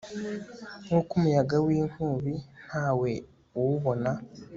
[0.85, 2.33] nk'uko umuyaga w'inkubi
[2.65, 3.11] nta we
[3.59, 4.11] uwubona